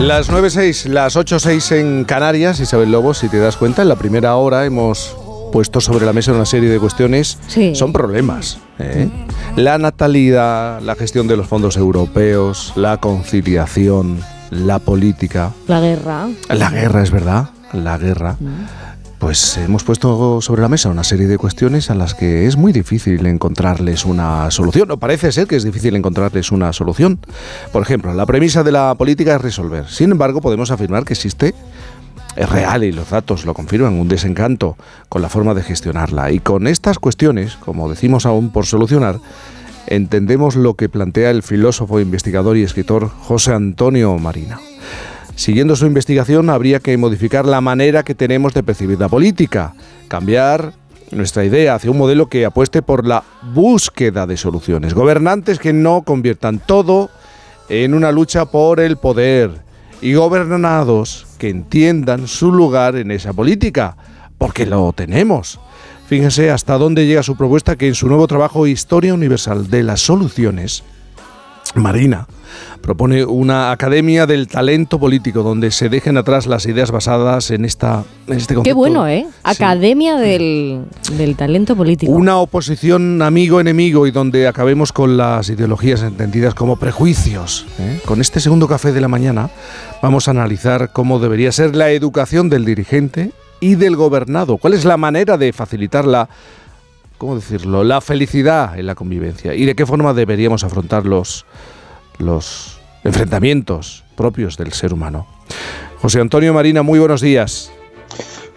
Las 0.00 0.30
9.06, 0.30 0.88
las 0.88 1.16
8.06 1.16 1.76
en 1.76 2.04
Canarias, 2.04 2.60
Isabel 2.60 2.92
Lobo, 2.92 3.14
si 3.14 3.30
te 3.30 3.38
das 3.38 3.56
cuenta, 3.56 3.80
en 3.80 3.88
la 3.88 3.96
primera 3.96 4.36
hora 4.36 4.66
hemos 4.66 5.16
puesto 5.50 5.80
sobre 5.80 6.04
la 6.04 6.12
mesa 6.12 6.32
una 6.32 6.44
serie 6.44 6.68
de 6.68 6.78
cuestiones. 6.78 7.38
Son 7.72 7.94
problemas. 7.94 8.58
¿eh? 8.78 9.08
La 9.56 9.78
natalidad, 9.78 10.82
la 10.82 10.94
gestión 10.94 11.26
de 11.26 11.38
los 11.38 11.46
fondos 11.46 11.78
europeos, 11.78 12.74
la 12.76 12.98
conciliación, 12.98 14.20
la 14.50 14.78
política. 14.78 15.52
La 15.68 15.80
guerra. 15.80 16.28
La 16.50 16.70
guerra, 16.70 17.02
es 17.02 17.10
verdad. 17.10 17.48
La 17.72 17.96
guerra. 17.96 18.36
Mm 18.38 18.86
pues 19.26 19.56
hemos 19.56 19.82
puesto 19.82 20.40
sobre 20.40 20.62
la 20.62 20.68
mesa 20.68 20.88
una 20.88 21.02
serie 21.02 21.26
de 21.26 21.36
cuestiones 21.36 21.90
a 21.90 21.96
las 21.96 22.14
que 22.14 22.46
es 22.46 22.56
muy 22.56 22.72
difícil 22.72 23.26
encontrarles 23.26 24.04
una 24.04 24.48
solución, 24.52 24.88
o 24.92 24.98
parece 24.98 25.32
ser 25.32 25.48
que 25.48 25.56
es 25.56 25.64
difícil 25.64 25.96
encontrarles 25.96 26.52
una 26.52 26.72
solución. 26.72 27.18
Por 27.72 27.82
ejemplo, 27.82 28.14
la 28.14 28.24
premisa 28.24 28.62
de 28.62 28.70
la 28.70 28.94
política 28.94 29.34
es 29.34 29.40
resolver. 29.40 29.88
Sin 29.88 30.12
embargo, 30.12 30.40
podemos 30.40 30.70
afirmar 30.70 31.04
que 31.04 31.14
existe, 31.14 31.56
es 32.36 32.48
real 32.48 32.84
y 32.84 32.92
los 32.92 33.10
datos 33.10 33.44
lo 33.46 33.52
confirman, 33.52 33.94
un 33.94 34.06
desencanto 34.06 34.76
con 35.08 35.22
la 35.22 35.28
forma 35.28 35.54
de 35.54 35.64
gestionarla. 35.64 36.30
Y 36.30 36.38
con 36.38 36.68
estas 36.68 37.00
cuestiones, 37.00 37.56
como 37.56 37.90
decimos 37.90 38.26
aún 38.26 38.50
por 38.50 38.64
solucionar, 38.64 39.18
entendemos 39.88 40.54
lo 40.54 40.74
que 40.74 40.88
plantea 40.88 41.30
el 41.30 41.42
filósofo, 41.42 41.98
investigador 41.98 42.56
y 42.56 42.62
escritor 42.62 43.10
José 43.10 43.54
Antonio 43.54 44.16
Marina. 44.18 44.60
Siguiendo 45.36 45.76
su 45.76 45.86
investigación, 45.86 46.48
habría 46.48 46.80
que 46.80 46.96
modificar 46.96 47.44
la 47.44 47.60
manera 47.60 48.02
que 48.02 48.14
tenemos 48.14 48.54
de 48.54 48.62
percibir 48.62 48.98
la 48.98 49.10
política, 49.10 49.74
cambiar 50.08 50.72
nuestra 51.10 51.44
idea 51.44 51.74
hacia 51.74 51.90
un 51.90 51.98
modelo 51.98 52.28
que 52.28 52.46
apueste 52.46 52.80
por 52.80 53.06
la 53.06 53.22
búsqueda 53.54 54.26
de 54.26 54.38
soluciones, 54.38 54.94
gobernantes 54.94 55.58
que 55.58 55.74
no 55.74 56.02
conviertan 56.02 56.58
todo 56.58 57.10
en 57.68 57.92
una 57.92 58.12
lucha 58.12 58.46
por 58.46 58.80
el 58.80 58.96
poder 58.96 59.50
y 60.00 60.14
gobernados 60.14 61.26
que 61.38 61.50
entiendan 61.50 62.28
su 62.28 62.50
lugar 62.50 62.96
en 62.96 63.10
esa 63.10 63.34
política, 63.34 63.96
porque 64.38 64.64
lo 64.64 64.92
tenemos. 64.94 65.60
Fíjense 66.06 66.50
hasta 66.50 66.78
dónde 66.78 67.06
llega 67.06 67.22
su 67.22 67.36
propuesta 67.36 67.76
que 67.76 67.88
en 67.88 67.94
su 67.94 68.08
nuevo 68.08 68.26
trabajo 68.26 68.66
Historia 68.66 69.12
Universal 69.12 69.68
de 69.68 69.82
las 69.82 70.00
Soluciones, 70.00 70.82
Marina 71.74 72.26
propone 72.80 73.24
una 73.24 73.72
academia 73.72 74.26
del 74.26 74.46
talento 74.46 75.00
político 75.00 75.42
donde 75.42 75.70
se 75.70 75.88
dejen 75.88 76.16
atrás 76.16 76.46
las 76.46 76.66
ideas 76.66 76.90
basadas 76.90 77.50
en 77.50 77.64
esta 77.64 78.04
en 78.26 78.36
este 78.36 78.54
concepto. 78.54 78.62
Qué 78.62 78.72
bueno, 78.72 79.08
¿eh? 79.08 79.26
Academia 79.42 80.16
del, 80.16 80.86
talento 81.36 81.76
político. 81.76 82.12
Una 82.12 82.38
oposición 82.38 83.22
amigo-enemigo 83.22 84.06
y 84.06 84.10
donde 84.10 84.46
acabemos 84.46 84.92
con 84.92 85.16
las 85.16 85.48
ideologías 85.48 86.02
entendidas 86.02 86.54
como 86.54 86.76
prejuicios. 86.76 87.66
¿eh? 87.78 88.00
Con 88.04 88.20
este 88.20 88.40
segundo 88.40 88.68
café 88.68 88.92
de 88.92 89.00
la 89.00 89.08
mañana 89.08 89.50
vamos 90.02 90.28
a 90.28 90.32
analizar 90.32 90.92
cómo 90.92 91.18
debería 91.18 91.52
ser 91.52 91.74
la 91.74 91.90
educación 91.90 92.48
del 92.48 92.64
dirigente 92.64 93.32
y 93.60 93.74
del 93.74 93.96
gobernado. 93.96 94.58
¿Cuál 94.58 94.74
es 94.74 94.84
la 94.84 94.96
manera 94.96 95.38
de 95.38 95.52
facilitar 95.52 96.04
la 96.04 96.28
¿cómo 97.18 97.34
decirlo?, 97.34 97.84
la 97.84 98.00
felicidad 98.00 98.78
en 98.78 98.86
la 98.86 98.94
convivencia 98.94 99.54
y 99.54 99.64
de 99.64 99.74
qué 99.74 99.86
forma 99.86 100.14
deberíamos 100.14 100.64
afrontar 100.64 101.06
los, 101.06 101.46
los 102.18 102.78
enfrentamientos 103.04 104.04
propios 104.16 104.56
del 104.56 104.72
ser 104.72 104.92
humano. 104.92 105.26
José 106.00 106.20
Antonio 106.20 106.52
Marina, 106.52 106.82
muy 106.82 106.98
buenos 106.98 107.20
días. 107.20 107.72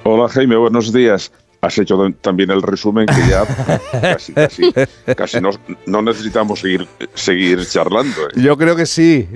Hola 0.03 0.29
Jaime, 0.29 0.55
buenos 0.55 0.93
días 0.93 1.31
has 1.61 1.77
hecho 1.77 1.97
también 2.21 2.51
el 2.51 2.61
resumen 2.61 3.05
que 3.05 3.29
ya 3.29 3.45
casi, 4.01 4.33
casi, 4.33 4.71
casi 5.15 5.39
no, 5.85 6.01
necesitamos 6.01 6.59
seguir, 6.59 6.87
seguir 7.13 7.65
charlando. 7.65 8.27
¿eh? 8.27 8.41
Yo 8.41 8.57
creo 8.57 8.75
que 8.75 8.85
sí, 8.85 9.27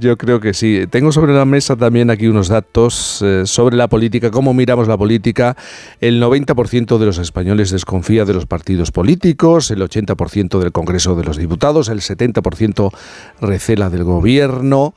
yo, 0.00 0.16
creo 0.16 0.40
que 0.40 0.54
sí. 0.54 0.86
Tengo 0.88 1.10
sobre 1.10 1.32
la 1.32 1.44
mesa 1.44 1.76
también 1.76 2.10
aquí 2.10 2.28
unos 2.28 2.48
datos 2.48 3.20
eh, 3.22 3.42
sobre 3.46 3.76
la 3.76 3.88
política, 3.88 4.30
cómo 4.30 4.54
miramos 4.54 4.86
la 4.86 4.96
política. 4.96 5.56
El 6.00 6.22
90% 6.22 6.98
de 6.98 7.06
los 7.06 7.18
españoles 7.18 7.70
desconfía 7.70 8.24
de 8.24 8.34
los 8.34 8.46
partidos 8.46 8.92
políticos, 8.92 9.70
el 9.70 9.82
80% 9.82 10.60
del 10.60 10.72
Congreso 10.72 11.16
de 11.16 11.24
los 11.24 11.36
Diputados, 11.36 11.88
el 11.88 12.00
70% 12.00 12.92
recela 13.40 13.90
del 13.90 14.04
gobierno. 14.04 14.94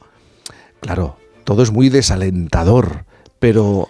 Claro, 0.81 1.17
todo 1.45 1.63
es 1.63 1.71
muy 1.71 1.89
desalentador, 1.89 3.05
pero 3.39 3.89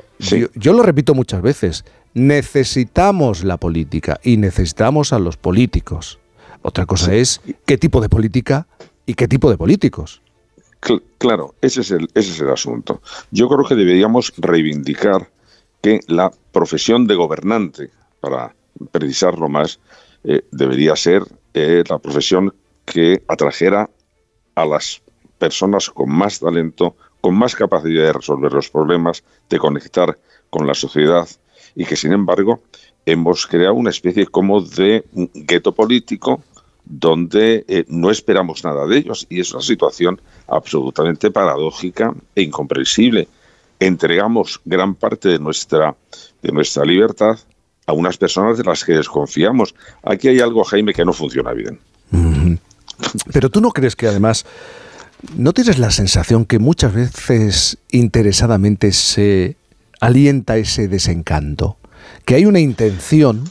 yo 0.55 0.73
lo 0.73 0.81
repito 0.81 1.13
muchas 1.13 1.41
veces 1.41 1.84
necesitamos 2.16 3.44
la 3.44 3.58
política 3.58 4.20
y 4.24 4.38
necesitamos 4.38 5.14
a 5.14 5.20
los 5.20 5.38
políticos. 5.38 6.18
Otra 6.64 6.88
cosa 6.88 7.14
es 7.14 7.42
qué 7.66 7.78
tipo 7.78 8.02
de 8.02 8.09
política 8.09 8.68
y 9.06 9.14
qué 9.14 9.28
tipo 9.28 9.52
de 9.52 9.58
políticos. 9.58 10.22
Claro, 11.18 11.56
ese 11.62 11.81
es, 11.81 11.92
el, 11.92 12.08
ese 12.16 12.31
es 12.31 12.40
el 12.40 12.50
asunto. 12.50 13.02
Yo 13.31 13.48
creo 13.50 13.66
que 13.66 13.76
deberíamos 13.76 14.34
reivindicar 14.38 15.30
que 15.81 16.00
la 16.08 16.31
profesión 16.52 17.06
de 17.06 17.16
gobernante, 17.16 17.90
para 18.20 18.56
precisarlo 18.92 19.50
más, 19.50 19.80
eh, 20.24 20.44
debería 20.52 20.96
ser 20.96 21.24
eh, 21.53 21.84
la 21.90 22.00
profesión 22.00 22.53
que 22.86 23.24
atrajera 23.28 23.90
a 24.56 24.66
las 24.66 25.02
personas 25.38 25.90
con 25.90 26.09
más 26.12 26.40
talento, 26.40 26.96
con 27.20 27.36
más 27.36 27.56
capacidad 27.56 28.03
de 28.03 28.14
resolver 28.14 28.53
los 28.53 28.70
problemas, 28.70 29.24
de 29.50 29.58
conectar 29.58 30.18
con 30.50 30.66
la 30.66 30.74
sociedad, 30.74 31.28
y 31.75 31.86
que 31.86 31.96
sin 31.96 32.13
embargo 32.13 32.62
hemos 33.06 33.46
creado 33.46 33.75
una 33.75 33.90
especie 33.90 34.25
como 34.28 34.62
de 34.62 35.06
gueto 35.34 35.74
político 35.74 36.41
donde 36.86 37.66
eh, 37.68 37.86
no 37.88 38.12
esperamos 38.12 38.63
nada 38.63 38.86
de 38.86 38.97
ellos 38.97 39.25
y 39.30 39.40
es 39.40 39.52
una 39.52 39.63
situación 39.63 40.22
absolutamente 40.47 41.31
paradójica 41.31 42.14
e 42.35 42.44
incomprensible. 42.44 43.28
Entregamos 43.80 44.62
gran 44.64 44.96
parte 44.96 45.30
de 45.30 45.40
nuestra, 45.40 45.96
de 46.41 46.52
nuestra 46.52 46.85
libertad 46.85 47.40
a 47.88 47.94
unas 47.94 48.18
personas 48.18 48.58
de 48.58 48.64
las 48.64 48.84
que 48.84 48.94
desconfiamos. 48.94 49.75
Aquí 50.03 50.28
hay 50.28 50.40
algo, 50.40 50.64
Jaime, 50.64 50.94
que 50.94 51.06
no 51.06 51.14
funciona 51.14 51.52
bien. 51.53 51.80
Pero 53.34 53.50
tú 53.50 53.62
no 53.62 53.72
crees 53.72 53.96
que 53.96 54.08
además, 54.08 54.46
¿no 55.35 55.53
tienes 55.53 55.80
la 55.80 55.91
sensación 55.91 56.46
que 56.46 56.59
muchas 56.59 56.94
veces 56.94 57.78
interesadamente 57.91 58.91
se 58.91 59.58
alienta 60.00 60.57
ese 60.57 60.88
desencanto? 60.88 61.78
¿Que 62.25 62.35
hay 62.35 62.45
una 62.45 62.59
intención? 62.59 63.44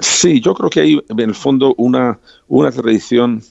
Sí, 0.00 0.40
yo 0.40 0.54
creo 0.54 0.70
que 0.70 0.80
hay 0.80 1.00
en 1.08 1.20
el 1.20 1.34
fondo 1.34 1.74
una, 1.78 2.18
una 2.48 2.70
tradición 2.70 3.42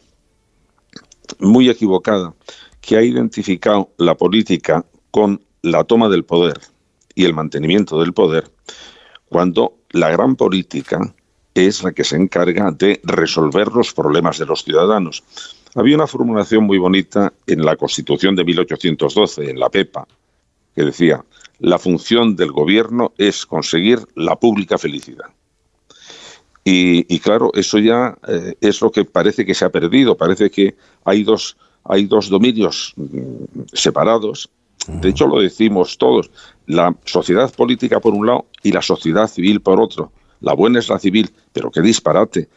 muy 1.39 1.69
equivocada 1.69 2.33
que 2.79 2.97
ha 2.97 3.01
identificado 3.01 3.89
la 3.97 4.15
política 4.15 4.85
con 5.11 5.41
la 5.61 5.83
toma 5.83 6.09
del 6.09 6.23
poder 6.23 6.59
y 7.15 7.25
el 7.25 7.33
mantenimiento 7.33 7.99
del 7.99 8.13
poder, 8.13 8.49
cuando 9.29 9.77
la 9.91 10.09
gran 10.09 10.35
política 10.35 10.99
es 11.53 11.83
la 11.83 11.91
que 11.91 12.03
se 12.03 12.15
encarga 12.15 12.71
de 12.71 12.99
resolver 13.03 13.67
los 13.67 13.93
problemas 13.93 14.39
de 14.39 14.45
los 14.45 14.63
ciudadanos. 14.63 15.23
Había 15.75 15.95
una 15.95 16.07
formulación 16.07 16.63
muy 16.63 16.77
bonita 16.77 17.33
en 17.47 17.65
la 17.65 17.75
Constitución 17.75 18.35
de 18.35 18.43
1812, 18.45 19.49
en 19.49 19.59
la 19.59 19.69
PEPA, 19.69 20.07
que 20.75 20.83
decía, 20.83 21.23
la 21.59 21.77
función 21.77 22.35
del 22.35 22.51
gobierno 22.51 23.13
es 23.17 23.45
conseguir 23.45 23.99
la 24.15 24.35
pública 24.35 24.77
felicidad. 24.77 25.27
Y, 26.63 27.19
claro, 27.19 27.51
eso 27.55 27.79
ya 27.79 28.17
eh, 28.27 28.55
es 28.61 28.81
lo 28.81 28.91
que 28.91 29.03
parece 29.03 29.45
que 29.45 29.55
se 29.55 29.65
ha 29.65 29.69
perdido. 29.69 30.15
Parece 30.15 30.51
que 30.51 30.75
hay 31.03 31.23
dos, 31.23 31.57
hay 31.83 32.05
dos 32.05 32.29
dominios 32.29 32.93
mm, 32.95 33.61
separados. 33.73 34.49
De 34.87 35.09
hecho, 35.09 35.27
lo 35.27 35.39
decimos 35.39 35.97
todos. 35.97 36.29
La 36.67 36.95
sociedad 37.05 37.51
política 37.53 37.99
por 37.99 38.13
un 38.13 38.27
lado 38.27 38.45
y 38.61 38.71
la 38.71 38.81
sociedad 38.81 39.27
civil 39.27 39.61
por 39.61 39.79
otro. 39.79 40.11
La 40.39 40.53
buena 40.53 40.79
es 40.79 40.89
la 40.89 40.99
civil, 40.99 41.31
pero 41.51 41.71
qué 41.71 41.81
disparate. 41.81 42.47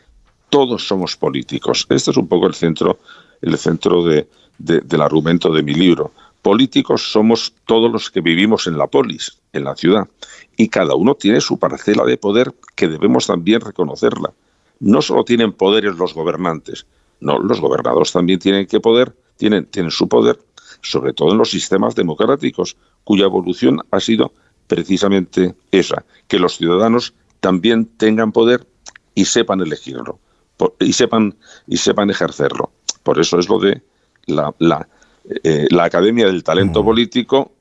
Todos 0.50 0.86
somos 0.86 1.16
políticos. 1.16 1.86
Este 1.88 2.10
es 2.10 2.16
un 2.16 2.28
poco 2.28 2.46
el 2.46 2.54
centro, 2.54 2.98
el 3.40 3.56
centro 3.56 4.04
de, 4.04 4.28
del 4.58 5.00
argumento 5.00 5.50
de 5.50 5.62
mi 5.62 5.74
libro 5.74 6.12
políticos 6.44 7.10
somos 7.10 7.54
todos 7.64 7.90
los 7.90 8.10
que 8.10 8.20
vivimos 8.20 8.66
en 8.66 8.76
la 8.76 8.86
polis, 8.86 9.40
en 9.54 9.64
la 9.64 9.74
ciudad, 9.74 10.06
y 10.58 10.68
cada 10.68 10.94
uno 10.94 11.14
tiene 11.14 11.40
su 11.40 11.58
parcela 11.58 12.04
de 12.04 12.18
poder 12.18 12.52
que 12.76 12.86
debemos 12.86 13.26
también 13.26 13.62
reconocerla. 13.62 14.30
No 14.78 15.00
solo 15.00 15.24
tienen 15.24 15.54
poderes 15.54 15.96
los 15.96 16.12
gobernantes, 16.12 16.86
no, 17.20 17.38
los 17.38 17.62
gobernados 17.62 18.12
también 18.12 18.40
tienen 18.40 18.66
que 18.66 18.78
poder, 18.78 19.16
tienen, 19.38 19.64
tienen 19.64 19.90
su 19.90 20.06
poder, 20.06 20.38
sobre 20.82 21.14
todo 21.14 21.32
en 21.32 21.38
los 21.38 21.50
sistemas 21.50 21.94
democráticos, 21.94 22.76
cuya 23.04 23.24
evolución 23.24 23.80
ha 23.90 24.00
sido 24.00 24.34
precisamente 24.66 25.54
esa, 25.70 26.04
que 26.28 26.38
los 26.38 26.58
ciudadanos 26.58 27.14
también 27.40 27.86
tengan 27.86 28.32
poder 28.32 28.66
y 29.14 29.24
sepan 29.24 29.62
elegirlo, 29.62 30.18
y 30.78 30.92
sepan, 30.92 31.38
y 31.66 31.78
sepan 31.78 32.10
ejercerlo. 32.10 32.70
Por 33.02 33.18
eso 33.18 33.38
es 33.38 33.48
lo 33.48 33.58
de 33.58 33.82
la, 34.26 34.54
la, 34.58 34.86
eh, 35.42 35.66
la 35.70 35.84
Academia 35.84 36.26
del 36.26 36.44
Talento 36.44 36.82
mm. 36.82 36.86
Político, 36.86 37.52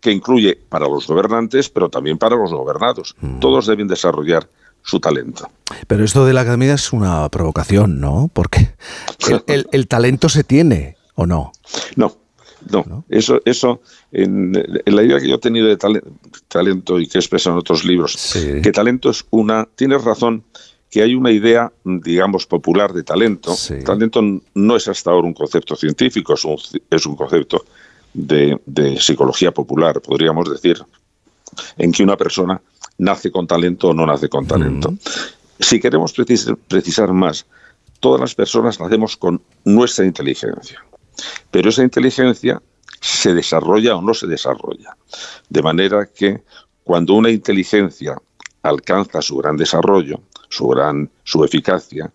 que 0.00 0.12
incluye 0.12 0.58
para 0.68 0.86
los 0.86 1.06
gobernantes, 1.06 1.68
pero 1.68 1.88
también 1.88 2.18
para 2.18 2.36
los 2.36 2.52
gobernados. 2.52 3.16
Mm. 3.20 3.40
Todos 3.40 3.66
deben 3.66 3.88
desarrollar 3.88 4.48
su 4.82 5.00
talento. 5.00 5.50
Pero 5.86 6.04
esto 6.04 6.24
de 6.24 6.32
la 6.32 6.42
academia 6.42 6.74
es 6.74 6.92
una 6.92 7.28
provocación, 7.28 8.00
¿no? 8.00 8.30
Porque 8.32 8.70
el, 9.46 9.88
talento 9.88 10.28
se 10.28 10.44
tiene, 10.44 10.96
¿o 11.14 11.26
no? 11.26 11.52
No, 11.96 12.16
no, 12.70 13.04
eso, 13.08 13.40
eso 13.44 13.82
en, 14.12 14.52
la 14.86 15.02
idea 15.02 15.20
que 15.20 15.28
yo 15.28 15.36
he 15.36 15.40
tenido 15.40 15.66
de 15.66 15.76
talento 16.48 16.98
y 16.98 17.06
que 17.06 17.18
he 17.18 17.20
expresado 17.20 17.56
en 17.56 17.60
otros 17.60 17.84
libros, 17.84 18.34
que 18.62 18.72
talento 18.72 19.10
es 19.10 19.26
una, 19.30 19.68
tienes 19.74 20.02
razón, 20.04 20.44
que 20.90 21.02
hay 21.02 21.14
una 21.14 21.30
idea, 21.30 21.70
digamos, 21.84 22.46
popular 22.46 22.92
de 22.92 23.02
talento. 23.02 23.54
Talento 23.84 24.22
no 24.54 24.76
es 24.76 24.88
hasta 24.88 25.10
ahora 25.10 25.26
un 25.26 25.34
concepto 25.34 25.76
científico, 25.76 26.34
es 26.34 26.44
un, 26.44 26.56
es 26.90 27.06
un 27.06 27.14
concepto 27.14 27.64
de, 28.14 28.58
psicología 28.98 29.52
popular, 29.52 30.00
podríamos 30.00 30.50
decir, 30.50 30.82
en 31.76 31.92
que 31.92 32.02
una 32.02 32.16
persona 32.16 32.60
nace 32.98 33.30
con 33.30 33.46
talento 33.46 33.88
o 33.88 33.94
no 33.94 34.06
nace 34.06 34.28
con 34.28 34.46
talento. 34.46 34.94
Si 35.60 35.78
queremos 35.80 36.14
precisar 36.68 37.12
más, 37.12 37.46
todas 38.00 38.20
las 38.20 38.34
personas 38.34 38.80
nacemos 38.80 39.16
con 39.16 39.40
nuestra 39.64 40.06
inteligencia, 40.06 40.82
pero 41.50 41.68
esa 41.68 41.82
inteligencia 41.82 42.62
se 43.00 43.34
desarrolla 43.34 43.96
o 43.96 44.02
no 44.02 44.14
se 44.14 44.26
desarrolla. 44.26 44.96
De 45.48 45.62
manera 45.62 46.06
que 46.06 46.42
cuando 46.82 47.14
una 47.14 47.30
inteligencia 47.30 48.16
alcanza 48.62 49.22
su 49.22 49.36
gran 49.36 49.56
desarrollo, 49.56 50.20
su 50.48 50.68
gran 50.68 51.10
su 51.24 51.44
eficacia, 51.44 52.10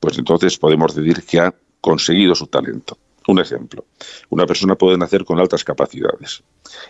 pues 0.00 0.18
entonces 0.18 0.58
podemos 0.58 0.94
decir 0.94 1.22
que 1.24 1.40
ha 1.40 1.54
conseguido 1.80 2.34
su 2.34 2.46
talento. 2.46 2.98
Un 3.28 3.40
ejemplo, 3.40 3.84
una 4.30 4.46
persona 4.46 4.76
puede 4.76 4.96
nacer 4.96 5.24
con 5.24 5.40
altas 5.40 5.64
capacidades 5.64 6.44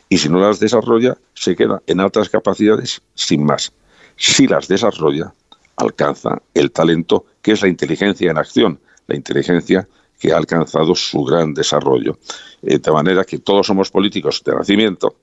y 0.09 0.19
si 0.19 0.29
no 0.29 0.39
las 0.39 0.61
desarrolla 0.61 1.17
se 1.35 1.57
queda 1.57 1.83
en 1.87 2.01
altas 2.01 2.29
capacidades 2.29 3.01
sin 3.15 3.45
más. 3.45 3.73
Si 4.17 4.47
las 4.47 4.69
desarrolla, 4.69 5.33
alcanza 5.77 6.43
el 6.55 6.73
talento 6.73 7.27
que 7.41 7.53
es 7.53 7.63
la 7.63 7.69
inteligencia 7.69 8.31
en 8.31 8.39
acción, 8.39 8.81
la 9.07 9.17
inteligencia 9.17 9.89
que 10.19 10.33
ha 10.33 10.37
alcanzado 10.37 10.95
su 10.95 11.23
gran 11.25 11.55
desarrollo. 11.55 12.19
Eh, 12.63 12.79
de 12.79 12.91
manera 12.91 13.25
que 13.25 13.39
todos 13.39 13.67
somos 13.67 13.91
políticos 13.91 14.43
de 14.45 14.55
nacimiento, 14.55 15.17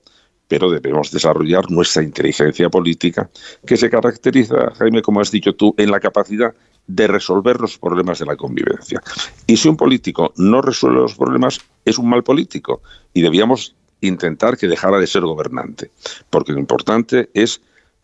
pero 0.54 0.70
debemos 0.70 1.10
desarrollar 1.10 1.68
nuestra 1.68 2.04
inteligencia 2.04 2.70
política, 2.70 3.28
que 3.66 3.76
se 3.76 3.90
caracteriza, 3.90 4.72
Jaime, 4.78 5.02
como 5.02 5.20
has 5.20 5.32
dicho 5.32 5.52
tú, 5.56 5.74
en 5.76 5.90
la 5.90 5.98
capacidad 5.98 6.54
de 6.86 7.08
resolver 7.08 7.60
los 7.60 7.76
problemas 7.76 8.20
de 8.20 8.26
la 8.26 8.36
convivencia. 8.36 9.02
Y 9.48 9.56
si 9.56 9.68
un 9.68 9.76
político 9.76 10.32
no 10.36 10.62
resuelve 10.62 11.00
los 11.00 11.16
problemas, 11.16 11.58
es 11.84 11.98
un 11.98 12.08
mal 12.08 12.22
político 12.22 12.82
y 13.12 13.22
debíamos 13.22 13.74
intentar 14.00 14.56
que 14.56 14.68
dejara 14.68 15.00
de 15.00 15.08
ser 15.08 15.22
gobernante, 15.22 15.90
porque 16.30 16.52
lo 16.52 16.60
importante 16.60 17.30
es, 17.34 17.60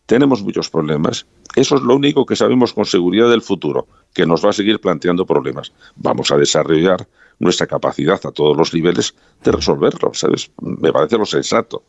tenemos 0.06 0.42
muchos 0.42 0.68
problemas, 0.68 1.26
eso 1.54 1.76
es 1.76 1.82
lo 1.82 1.94
único 1.94 2.26
que 2.26 2.34
sabemos 2.34 2.72
con 2.72 2.84
seguridad 2.84 3.30
del 3.30 3.42
futuro, 3.42 3.86
que 4.12 4.26
nos 4.26 4.44
va 4.44 4.50
a 4.50 4.54
seguir 4.54 4.80
planteando 4.80 5.24
problemas. 5.24 5.72
Vamos 5.94 6.32
a 6.32 6.36
desarrollar 6.36 7.06
nuestra 7.38 7.68
capacidad 7.68 8.18
a 8.24 8.32
todos 8.32 8.56
los 8.56 8.74
niveles 8.74 9.14
de 9.44 9.52
resolverlo, 9.52 10.12
¿sabes? 10.14 10.50
Me 10.60 10.92
parece 10.92 11.16
lo 11.16 11.26
sensato. 11.26 11.84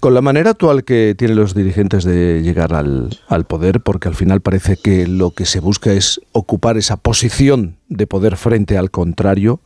Con 0.00 0.12
la 0.12 0.22
manera 0.22 0.50
actual 0.50 0.82
que 0.82 1.14
tienen 1.16 1.36
los 1.36 1.54
dirigentes 1.54 2.04
de 2.04 2.42
llegar 2.42 2.74
al, 2.74 3.44
poder, 3.46 3.80
porque 3.80 4.08
al 4.08 4.16
final 4.16 4.40
parece 4.40 4.76
que 4.76 5.06
lo 5.06 5.30
que 5.30 5.46
se 5.46 5.60
busca 5.60 5.92
es 5.92 6.20
ocupar 6.32 6.76
esa 6.76 6.96
posición 6.96 7.76
de 7.88 8.08
poder 8.08 8.36
frente 8.36 8.76
al 8.76 8.90
contrario, 8.90 9.60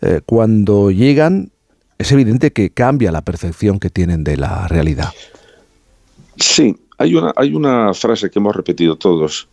eh, 0.00 0.22
cuando 0.24 0.90
llegan 0.90 1.50
es 1.98 2.12
evidente 2.12 2.52
que 2.52 2.70
cambia 2.70 3.12
la 3.12 3.22
percepción 3.22 3.80
que 3.80 3.90
tienen 3.90 4.24
de 4.24 4.36
la 4.36 4.68
realidad. 4.68 5.12
Sí, 6.36 6.76
hay 6.96 7.14
una, 7.14 7.92
frase 7.94 8.30
que 8.30 8.38
hemos 8.38 8.54
repetido 8.54 8.96
todos, 8.96 9.48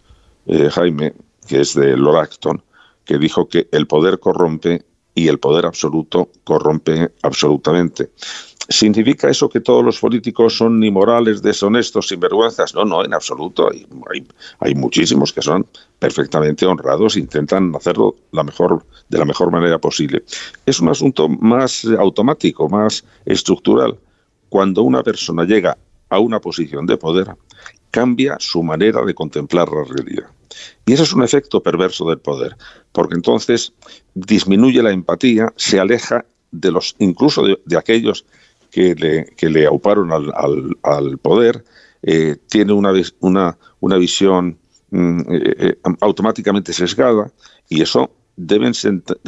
eh, 0.45 0.69
Jaime, 0.71 1.13
que 1.48 1.62
es 1.62 1.74
de 1.74 1.98
Lord 1.98 2.18
Acton, 2.18 2.62
que 3.04 3.18
dijo 3.18 3.50
que 3.50 3.68
el 3.71 3.88
poder 3.88 4.19
corrompe 4.19 4.83
y 5.16 5.28
el 5.28 5.39
poder 5.39 5.66
absoluto 5.66 6.30
corrompe 6.44 7.12
absolutamente. 7.24 8.12
¿Significa 8.68 9.30
eso 9.30 9.48
que 9.48 9.60
todos 9.60 9.86
los 9.86 10.00
políticos 10.00 10.58
son 10.58 10.84
inmorales, 10.84 11.42
deshonestos, 11.42 12.08
sinvergüenzas? 12.08 12.74
No, 12.74 12.84
no, 12.84 13.06
en 13.06 13.14
absoluto. 13.14 13.70
Hay, 13.70 13.86
hay, 14.60 14.76
muchísimos 14.76 15.32
que 15.32 15.42
son 15.42 15.68
perfectamente 16.00 16.66
honrados, 16.66 17.16
intentan 17.16 17.76
hacerlo 17.76 18.16
la 18.32 18.44
mejor, 18.44 18.84
de 19.10 19.20
la 19.20 19.26
mejor 19.26 19.52
manera 19.52 19.78
posible. 19.78 20.24
Es 20.66 20.80
un 20.80 20.90
asunto 20.90 21.30
más 21.30 21.86
automático, 22.00 22.68
más 22.68 23.06
estructural. 23.26 23.98
Cuando 24.50 24.82
una 24.82 25.04
persona 25.04 25.44
llega 25.44 25.78
a 26.10 26.20
una 26.20 26.40
posición 26.40 26.88
de 26.88 26.98
poder, 26.98 27.28
cambia 27.92 28.36
su 28.40 28.64
manera 28.64 29.06
de 29.06 29.14
contemplar 29.14 29.70
la 29.70 29.84
realidad. 29.84 30.28
Y 30.86 30.94
ese 30.94 31.04
es 31.04 31.14
un 31.14 31.24
efecto 31.24 31.62
perverso 31.62 32.10
del 32.10 32.20
poder, 32.20 32.56
porque 32.92 33.16
entonces 33.16 33.74
disminuye 34.16 34.82
la 34.82 34.92
empatía, 34.92 35.54
se 35.56 35.80
aleja 35.80 36.26
de 36.52 36.72
los, 36.72 36.96
incluso 37.00 37.44
de 37.64 37.78
aquellos 37.78 38.26
que 38.75 38.94
le, 38.94 39.25
que 39.38 39.50
le 39.50 39.66
auparon 39.66 40.12
al, 40.12 40.33
al, 40.83 41.18
poder, 41.19 41.63
eh, 42.04 42.36
tiene 42.50 42.74
una, 42.74 42.92
una, 43.22 43.57
una 43.80 43.98
visión 43.98 44.57
mm, 44.92 45.19
eh, 45.31 45.54
eh, 45.60 45.75
automáticamente 46.01 46.74
sesgada 46.74 47.31
y 47.69 47.81
eso 47.81 48.12
deben 48.36 48.74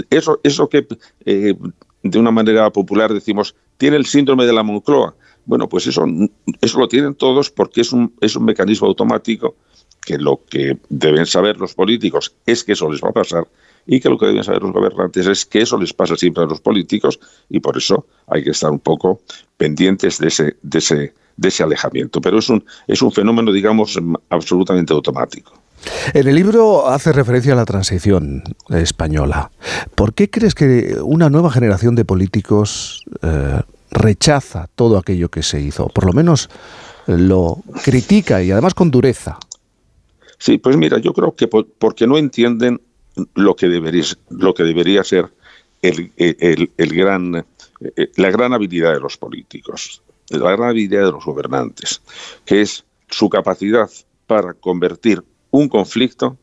eso 0.10 0.42
eso 0.44 0.68
que 0.68 0.86
de 1.24 2.20
una 2.20 2.30
manera 2.30 2.70
popular 2.72 3.14
decimos 3.14 3.56
tiene 3.78 3.96
el 3.96 4.06
síndrome 4.06 4.46
de 4.46 4.52
la 4.52 4.64
Moncloa. 4.64 5.16
Bueno 5.46 5.70
pues 5.70 5.88
eso 5.88 6.06
eso 6.60 6.80
lo 6.80 6.90
tienen 6.90 7.16
todos 7.16 7.50
porque 7.50 7.80
es 7.80 7.94
un 7.94 8.14
es 8.20 8.36
un 8.36 8.44
mecanismo 8.44 8.88
automático 8.90 9.56
que 10.06 10.18
lo 10.18 10.42
que 10.50 10.78
deben 10.90 11.26
saber 11.26 11.56
los 11.56 11.74
políticos 11.74 12.36
es 12.46 12.66
que 12.66 12.74
eso 12.74 12.92
les 12.92 13.02
va 13.02 13.12
a 13.12 13.14
pasar 13.14 13.48
y 13.88 14.00
que 14.00 14.10
lo 14.10 14.18
que 14.18 14.28
deben 14.28 14.44
saber 14.44 14.62
los 14.62 14.74
gobernantes 14.74 15.26
es 15.26 15.46
que 15.46 15.62
eso 15.62 15.78
les 15.78 15.94
pasa 15.94 16.16
siempre 16.16 16.44
a 16.44 16.46
los 16.46 16.60
políticos 16.60 17.20
y 17.50 17.60
por 17.60 17.78
eso 17.78 18.06
hay 18.28 18.44
que 18.44 18.52
estar 18.52 18.70
un 18.70 18.80
poco 18.80 19.22
pendientes 19.56 20.20
de 20.20 20.28
ese, 20.28 20.58
de 20.62 20.80
ese, 20.80 21.14
de 21.38 21.48
ese 21.48 21.64
alejamiento. 21.64 22.20
Pero 22.20 22.40
es 22.40 22.50
un, 22.50 22.64
es 22.86 23.02
un 23.02 23.12
fenómeno, 23.12 23.52
digamos, 23.52 23.98
absolutamente 24.30 24.94
automático. 24.94 25.54
En 26.14 26.28
el 26.28 26.36
libro 26.36 26.88
hace 26.88 27.14
referencia 27.14 27.54
a 27.54 27.56
la 27.56 27.66
transición 27.66 28.44
española. 28.70 29.52
¿Por 29.96 30.14
qué 30.14 30.30
crees 30.30 30.54
que 30.54 30.98
una 31.02 31.30
nueva 31.30 31.50
generación 31.52 31.96
de 31.96 32.04
políticos 32.04 33.06
eh, 33.22 33.62
rechaza 33.92 34.68
todo 34.76 34.98
aquello 34.98 35.30
que 35.30 35.44
se 35.44 35.62
hizo? 35.62 35.88
Por 35.88 36.06
lo 36.06 36.14
menos 36.14 36.50
lo 37.06 37.64
critica 37.84 38.44
y 38.44 38.52
además 38.52 38.74
con 38.74 38.92
dureza. 38.92 39.38
Sí, 40.40 40.58
pues 40.58 40.76
mira, 40.78 41.00
yo 41.00 41.14
creo 41.14 41.36
que 41.36 41.48
porque 41.48 42.06
no 42.06 42.18
entienden 42.18 42.82
lo 43.36 43.56
que 43.56 43.68
debería, 43.68 44.04
lo 44.30 44.54
que 44.54 44.64
debería 44.64 45.04
ser 45.04 45.32
el, 45.82 46.12
gran, 46.78 47.36
eh, 47.36 48.12
la 48.16 48.32
gran 48.32 48.54
habilidad 48.54 48.94
de 48.94 49.00
los 49.00 49.18
políticos, 49.18 50.02
la 50.30 50.52
gran 50.52 50.70
habilidad 50.70 51.06
de 51.06 51.12
los 51.12 51.26
gobernantes, 51.26 52.02
que 52.46 52.62
es 52.62 52.84
su 53.10 53.30
capacidad 53.30 53.90
para 54.26 54.54
convertir 54.54 55.24
un 55.52 55.70
conflicto 55.70 56.38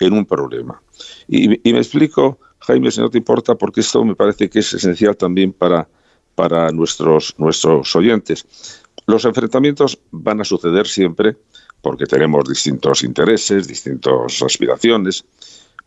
en 0.00 0.12
un 0.12 0.24
problema. 0.24 0.80
Y, 1.28 1.48
me 1.48 1.78
explico, 1.78 2.38
Jaime, 2.60 2.90
si 2.90 3.00
no 3.00 3.10
te 3.10 3.18
importa, 3.18 3.54
porque 3.54 3.80
esto 3.80 4.04
me 4.04 4.14
parece 4.14 4.48
que 4.48 4.60
es 4.60 4.72
esencial 4.72 5.16
también 5.16 5.52
para, 5.52 5.88
nuestros 6.72 7.34
oyentes. 7.96 8.46
Los 9.06 9.24
enfrentamientos 9.24 9.98
van 10.10 10.40
a 10.40 10.44
suceder 10.44 10.86
siempre 10.86 11.36
porque 11.80 12.06
tenemos 12.06 12.48
distintos 12.48 13.02
intereses, 13.02 13.68
distintas 13.68 14.42
aspiraciones, 14.42 15.24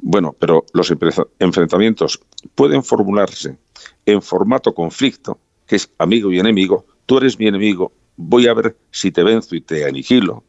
bueno, 0.01 0.35
pero 0.37 0.65
los 0.73 0.91
enfrentamientos 1.39 2.19
pueden 2.55 2.83
formularse 2.83 3.57
en 4.05 4.21
formato 4.21 4.73
conflicto, 4.73 5.39
que 5.67 5.75
es 5.75 5.89
amigo 5.97 6.31
y 6.31 6.39
enemigo. 6.39 6.85
Tú 7.05 7.17
eres 7.17 7.37
mi 7.37 7.47
enemigo, 7.47 7.91
voy 8.17 8.47
a 8.47 8.53
ver 8.53 8.75
si 8.91 9.11
te 9.11 9.23
venzo 9.23 9.55
y 9.55 9.61
te 9.61 9.85
aniquilo. 9.85 10.43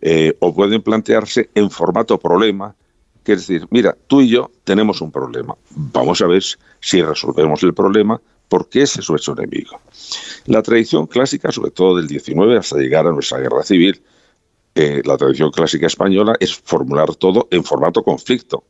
Eh, 0.00 0.36
o 0.40 0.54
pueden 0.54 0.82
plantearse 0.82 1.50
en 1.54 1.70
formato 1.70 2.18
problema, 2.18 2.74
que 3.24 3.32
es 3.32 3.46
decir, 3.46 3.66
mira, 3.70 3.96
tú 4.06 4.20
y 4.20 4.28
yo 4.28 4.50
tenemos 4.64 5.00
un 5.00 5.10
problema. 5.10 5.56
Vamos 5.70 6.20
a 6.20 6.26
ver 6.26 6.42
si 6.80 7.02
resolvemos 7.02 7.62
el 7.62 7.72
problema 7.72 8.20
porque 8.48 8.82
ese 8.82 9.00
es 9.00 9.08
nuestro 9.08 9.32
enemigo. 9.32 9.80
La 10.46 10.62
tradición 10.62 11.06
clásica, 11.06 11.50
sobre 11.50 11.70
todo 11.70 11.96
del 11.96 12.06
19 12.06 12.58
hasta 12.58 12.76
llegar 12.76 13.06
a 13.06 13.12
nuestra 13.12 13.38
guerra 13.38 13.62
civil, 13.62 14.02
eh, 14.76 15.02
la 15.04 15.16
tradición 15.16 15.52
clásica 15.52 15.86
española 15.86 16.36
es 16.40 16.52
formular 16.56 17.14
todo 17.14 17.46
en 17.50 17.62
formato 17.62 18.02
conflicto. 18.02 18.64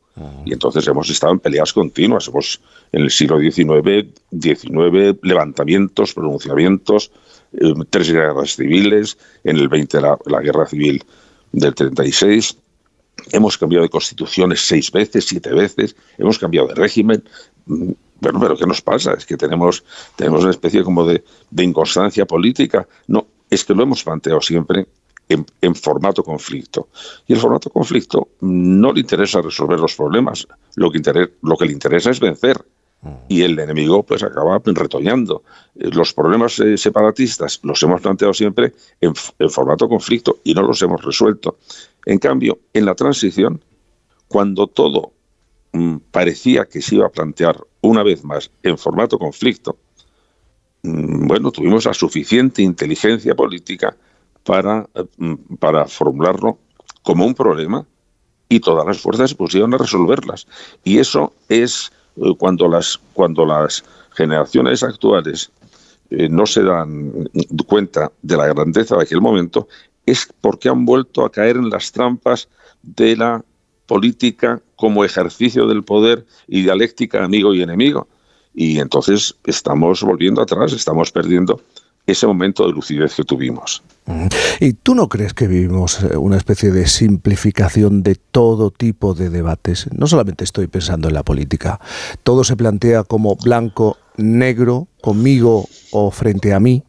Y 0.45 0.53
entonces 0.53 0.87
hemos 0.87 1.09
estado 1.09 1.33
en 1.33 1.39
peleas 1.39 1.73
continuas. 1.73 2.27
Hemos, 2.27 2.61
en 2.91 3.01
el 3.01 3.11
siglo 3.11 3.39
XIX, 3.39 4.07
19 4.31 5.17
levantamientos, 5.23 6.13
pronunciamientos, 6.13 7.11
eh, 7.53 7.73
tres 7.89 8.11
guerras 8.11 8.55
civiles, 8.55 9.17
en 9.43 9.57
el 9.57 9.67
20 9.67 9.99
la, 9.99 10.17
la 10.27 10.41
guerra 10.41 10.67
civil 10.67 11.03
del 11.51 11.73
36. 11.73 12.55
Hemos 13.31 13.57
cambiado 13.57 13.83
de 13.83 13.89
constituciones 13.89 14.61
seis 14.65 14.91
veces, 14.91 15.25
siete 15.25 15.51
veces, 15.53 15.95
hemos 16.17 16.37
cambiado 16.37 16.67
de 16.67 16.75
régimen. 16.75 17.23
Mm, 17.65 17.91
bueno, 18.21 18.39
pero 18.39 18.55
¿qué 18.55 18.65
nos 18.67 18.81
pasa? 18.81 19.15
Es 19.15 19.25
que 19.25 19.37
tenemos, 19.37 19.83
tenemos 20.15 20.43
una 20.43 20.51
especie 20.51 20.83
como 20.83 21.03
de, 21.05 21.23
de 21.49 21.63
inconstancia 21.63 22.25
política. 22.25 22.87
No, 23.07 23.27
es 23.49 23.65
que 23.65 23.73
lo 23.73 23.83
hemos 23.83 24.03
planteado 24.03 24.39
siempre 24.39 24.87
en, 25.29 25.75
formato 25.75 26.23
conflicto. 26.23 26.89
Y 27.27 27.33
el 27.33 27.39
formato 27.39 27.69
conflicto 27.69 28.29
no 28.41 28.93
le 28.93 29.01
interesa 29.01 29.41
resolver 29.41 29.79
los 29.79 29.95
problemas, 29.95 30.47
lo 30.75 30.91
que, 30.91 31.01
lo 31.41 31.57
que 31.57 31.65
le 31.65 31.71
interesa 31.71 32.11
es 32.11 32.19
vencer. 32.19 32.63
Mm. 33.01 33.09
Y 33.27 33.41
el 33.41 33.59
enemigo 33.59 34.03
pues 34.03 34.23
acaba 34.23 34.61
retoñando. 34.63 35.43
Eh, 35.75 35.89
los 35.91 36.13
problemas 36.13 36.59
eh, 36.59 36.77
separatistas 36.77 37.59
los 37.63 37.81
hemos 37.83 38.01
planteado 38.01 38.33
siempre 38.33 38.73
en, 39.01 39.13
en 39.39 39.49
formato 39.49 39.87
conflicto 39.87 40.37
y 40.43 40.53
no 40.53 40.61
los 40.61 40.81
hemos 40.81 41.03
resuelto. 41.03 41.57
En 42.05 42.19
cambio, 42.19 42.59
en 42.73 42.85
la 42.85 42.95
transición, 42.95 43.63
cuando 44.27 44.67
todo 44.67 45.11
mm, 45.73 45.97
parecía 46.11 46.65
que 46.65 46.81
se 46.81 46.95
iba 46.95 47.07
a 47.07 47.11
plantear 47.11 47.59
una 47.81 48.03
vez 48.03 48.23
más 48.23 48.51
en 48.63 48.77
formato 48.77 49.17
conflicto, 49.17 49.77
mm, 50.83 51.27
bueno, 51.27 51.51
tuvimos 51.51 51.85
la 51.85 51.93
suficiente 51.93 52.61
inteligencia 52.61 53.35
política 53.35 53.95
para, 54.45 54.87
mm, 55.17 55.55
para 55.59 55.87
formularlo 55.87 56.57
como 57.03 57.25
un 57.25 57.33
problema 57.33 57.85
y 58.47 58.59
todas 58.59 58.85
las 58.85 58.99
fuerzas 58.99 59.31
se 59.31 59.35
pusieron 59.35 59.73
a 59.73 59.77
resolverlas. 59.77 60.47
Y 60.83 60.99
eso 60.99 61.33
es 61.49 61.91
eh, 62.17 62.33
cuando 62.37 62.67
las, 62.67 62.99
cuando 63.13 63.45
las 63.45 63.83
generaciones 64.11 64.83
actuales 64.83 65.51
eh, 66.09 66.29
no 66.29 66.45
se 66.45 66.63
dan 66.63 67.29
cuenta 67.67 68.11
de 68.21 68.37
la 68.37 68.47
grandeza 68.47 68.95
de 68.95 69.03
aquel 69.03 69.21
momento, 69.21 69.67
es 70.05 70.29
porque 70.41 70.69
han 70.69 70.85
vuelto 70.85 71.25
a 71.25 71.31
caer 71.31 71.57
en 71.57 71.69
las 71.69 71.91
trampas 71.91 72.47
de 72.83 73.17
la 73.17 73.43
política 73.87 74.61
como 74.75 75.03
ejercicio 75.03 75.67
del 75.67 75.83
poder 75.83 76.25
y 76.47 76.61
dialéctica 76.61 77.23
amigo 77.23 77.53
y 77.53 77.61
enemigo. 77.61 78.07
Y 78.53 78.79
entonces 78.79 79.35
estamos 79.43 80.01
volviendo 80.01 80.41
atrás, 80.41 80.71
estamos 80.73 81.11
perdiendo 81.11 81.59
ese 82.07 82.27
momento 82.27 82.65
de 82.65 82.73
lucidez 82.73 83.15
que 83.15 83.23
tuvimos. 83.23 83.83
¿Y 84.59 84.73
tú 84.73 84.93
no 84.93 85.09
crees 85.09 85.33
que 85.33 85.47
vivimos 85.47 86.03
eh, 86.03 86.15
una 86.15 86.37
especie 86.37 86.71
de 86.71 86.87
simplificación 86.87 88.03
de 88.03 88.15
todo 88.15 88.69
tipo 88.69 89.15
de 89.15 89.29
debates? 89.29 89.89
No 89.91 90.05
solamente 90.05 90.43
estoy 90.43 90.67
pensando 90.67 91.07
en 91.07 91.15
la 91.15 91.23
política. 91.23 91.79
Todo 92.23 92.43
se 92.43 92.55
plantea 92.55 93.03
como 93.03 93.35
blanco, 93.35 93.97
negro, 94.17 94.87
conmigo 95.01 95.67
o 95.91 96.11
frente 96.11 96.53
a 96.53 96.59
mí. 96.59 96.83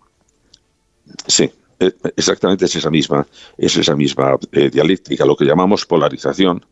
Sí, 1.26 1.50
eh, 1.80 1.92
exactamente 2.16 2.66
es 2.66 2.76
esa 2.76 2.90
misma, 2.90 3.26
es 3.56 3.76
esa 3.76 3.96
misma 3.96 4.36
eh, 4.52 4.68
dialéctica. 4.70 5.24
Lo 5.24 5.36
que 5.36 5.46
llamamos 5.46 5.86
polarización 5.86 6.64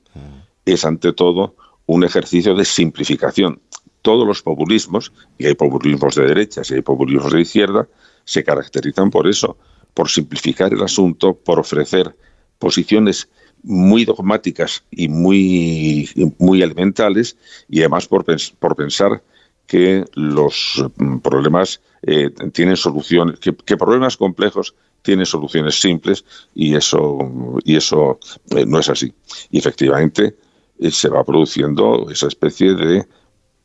es 0.67 0.85
ante 0.85 1.13
todo 1.13 1.57
un 1.87 2.05
ejercicio 2.05 2.55
de 2.55 2.65
simplificación. 2.65 3.61
Todos 4.03 4.27
los 4.27 4.43
populismos, 4.43 5.13
y 5.39 5.47
hay 5.47 5.55
populismos 5.55 6.15
de 6.15 6.27
derecha 6.27 6.61
y 6.69 6.75
hay 6.75 6.83
populismos 6.83 7.33
de 7.33 7.41
izquierda, 7.41 7.89
se 8.25 8.45
caracterizan 8.45 9.11
por 9.11 9.27
eso, 9.27 9.57
por 9.93 10.09
simplificar 10.09 10.73
el 10.73 10.83
asunto, 10.83 11.35
por 11.35 11.59
ofrecer 11.59 12.15
posiciones 12.59 13.29
muy 13.63 14.05
dogmáticas 14.05 14.85
y 14.91 15.09
muy, 15.09 16.09
muy 16.39 16.63
elementales 16.63 17.37
y 17.69 17.81
además 17.81 18.07
por, 18.07 18.25
por 18.59 18.77
pensar 18.77 19.23
que 19.67 20.05
los 20.15 20.85
mm, 20.97 21.19
problemas 21.19 21.81
eh, 22.03 22.31
tienen 22.53 22.77
soluciones, 22.77 23.39
que, 23.41 23.77
problemas 23.77 24.17
complejos 24.17 24.75
tienen 25.03 25.27
soluciones 25.27 25.81
simples 25.81 26.25
y 26.55 26.75
eso, 26.75 27.19
y 27.65 27.77
eso 27.77 28.19
eh, 28.51 28.65
no 28.67 28.79
es 28.79 28.89
así. 28.89 29.13
Y 29.51 29.59
efectivamente 29.59 30.37
eh, 30.79 30.91
se 30.91 31.09
va 31.09 31.25
produciendo 31.25 32.11
esa 32.11 32.29
especie 32.29 32.75
de 32.75 33.07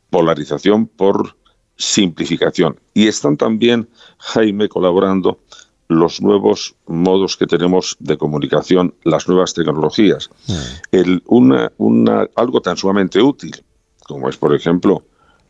polarización 0.08 0.86
por 0.86 1.36
simplificación. 1.80 2.78
Y 2.94 3.08
están 3.08 3.36
también, 3.36 3.88
Jaime, 4.18 4.68
colaborando 4.68 5.40
los 5.88 6.20
nuevos 6.20 6.76
modos 6.86 7.36
que 7.36 7.46
tenemos 7.46 7.96
de 7.98 8.16
comunicación, 8.16 8.94
las 9.02 9.26
nuevas 9.26 9.54
tecnologías. 9.54 10.30
Mm. 10.46 10.52
El, 10.92 11.22
una, 11.26 11.72
una, 11.78 12.28
algo 12.36 12.60
tan 12.60 12.76
sumamente 12.76 13.20
útil, 13.20 13.64
como 14.06 14.28
es, 14.28 14.36
por 14.36 14.54
ejemplo, 14.54 15.02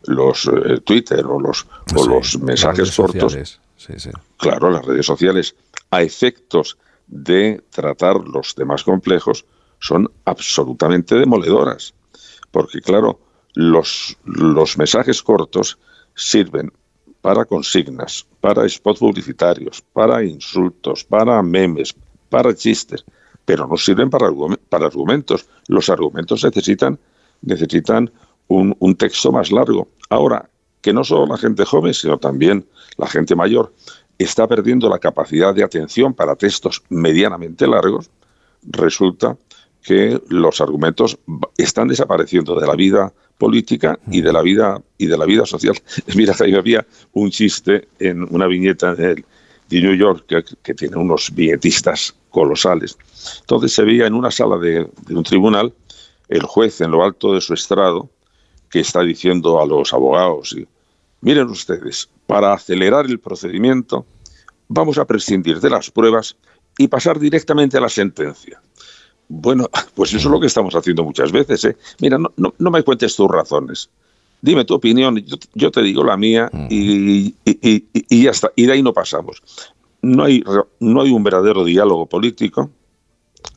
los 0.05 0.47
eh, 0.47 0.81
Twitter 0.83 1.27
o 1.27 1.39
los, 1.39 1.67
o 1.95 2.07
los 2.07 2.39
mensajes 2.39 2.97
cortos. 2.97 3.61
Claro, 4.39 4.71
las 4.71 4.85
redes 4.85 5.07
sociales, 5.07 5.55
a 5.91 6.01
efectos 6.01 6.79
de 7.07 7.63
tratar 7.71 8.17
los 8.17 8.55
temas 8.55 8.85
complejos, 8.85 9.45
son 9.81 10.11
absolutamente 10.25 11.17
demoledoras. 11.17 11.93
Porque, 12.51 12.81
claro, 12.81 13.21
los, 13.55 14.17
los 14.25 14.79
mensajes 14.79 15.23
cortos 15.23 15.79
sirven 16.21 16.71
para 17.23 17.45
consignas, 17.45 18.27
para 18.41 18.69
spots 18.69 19.01
publicitarios, 19.01 19.83
para 19.93 20.23
insultos, 20.25 21.05
para 21.05 21.43
memes, 21.43 21.95
para 22.29 22.55
chistes, 22.55 23.05
pero 23.45 23.67
no 23.67 23.77
sirven 23.77 24.11
para, 24.11 24.31
para 24.69 24.87
argumentos. 24.87 25.49
Los 25.67 25.89
argumentos 25.89 26.45
necesitan, 26.45 26.99
necesitan 27.43 28.11
un, 28.49 28.77
un 28.79 28.95
texto 28.95 29.33
más 29.33 29.51
largo. 29.51 29.89
Ahora, 30.09 30.49
que 30.81 30.93
no 30.93 31.05
solo 31.05 31.27
la 31.27 31.39
gente 31.39 31.65
joven, 31.65 31.95
sino 31.95 32.19
también 32.19 32.67
la 32.97 33.07
gente 33.07 33.35
mayor 33.35 33.73
está 34.19 34.47
perdiendo 34.47 34.89
la 34.89 34.99
capacidad 34.99 35.55
de 35.55 35.65
atención 35.65 36.13
para 36.13 36.37
textos 36.37 36.83
medianamente 36.91 37.67
largos, 37.67 38.11
resulta 38.63 39.37
que 39.83 40.21
los 40.29 40.61
argumentos 40.61 41.19
están 41.57 41.89
desapareciendo 41.89 42.59
de 42.61 42.67
la 42.67 42.75
vida 42.75 43.13
política 43.41 43.99
y 44.11 44.21
de 44.21 44.33
la 44.35 44.43
vida 44.43 44.81
y 44.99 45.07
de 45.07 45.17
la 45.17 45.25
vida 45.25 45.47
social. 45.47 45.75
Mira, 46.15 46.35
ahí 46.39 46.55
había 46.55 46.87
un 47.15 47.31
chiste 47.31 47.89
en 47.99 48.23
una 48.33 48.47
viñeta 48.47 48.95
de, 48.95 49.25
New 49.71 49.95
York 49.95 50.27
que, 50.63 50.75
tiene 50.75 50.97
unos 50.97 51.33
billetistas 51.33 52.15
colosales. 52.29 52.99
Entonces 53.41 53.73
se 53.73 53.85
veía 53.85 54.07
en 54.07 54.15
una 54.15 54.31
sala 54.31 54.59
de, 54.59 54.87
un 55.09 55.23
tribunal 55.23 55.73
el 56.29 56.43
juez 56.43 56.81
en 56.81 56.91
lo 56.91 57.03
alto 57.03 57.35
de 57.35 57.41
su 57.41 57.55
estrado 57.55 58.11
que 58.69 58.81
está 58.81 59.01
diciendo 59.01 59.61
a 59.61 59.67
los 59.67 59.93
abogados, 59.93 60.55
miren 61.23 61.49
ustedes, 61.49 62.09
para 62.27 62.53
acelerar 62.53 63.07
el 63.07 63.19
procedimiento 63.19 64.07
vamos 64.69 64.99
a 64.99 65.05
prescindir 65.05 65.61
de 65.61 65.71
las 65.71 65.91
pruebas 65.91 66.37
y 66.79 66.89
pasar 66.89 67.19
directamente 67.19 67.79
a 67.79 67.81
la 67.81 67.89
sentencia. 67.89 68.61
Bueno, 69.33 69.71
pues 69.95 70.13
eso 70.13 70.29
es 70.29 70.33
lo 70.33 70.41
que 70.41 70.49
estamos 70.49 70.75
haciendo 70.75 71.05
muchas 71.05 71.33
veces. 71.33 71.65
¿eh? 71.65 71.77
Mira, 72.01 72.19
no, 72.19 72.33
no, 72.37 72.71
me 72.71 72.83
cuentes 72.83 73.15
tus 73.17 73.29
razones. 73.29 73.89
Dime 74.43 74.65
tu 74.65 74.75
opinión, 74.75 75.23
yo, 75.55 75.71
te 75.71 75.83
digo 75.83 76.03
la 76.03 76.17
mía 76.17 76.51
y, 76.71 77.35
y, 77.45 78.23
ya 78.23 78.31
está. 78.31 78.51
Y 78.57 78.67
de 78.67 78.73
ahí 78.73 78.83
no 78.83 78.93
pasamos. 78.93 79.43
No 80.03 80.25
hay, 80.25 80.43
no 80.81 81.03
hay 81.03 81.11
un 81.11 81.23
verdadero 81.23 81.63
diálogo 81.63 82.07
político. 82.07 82.71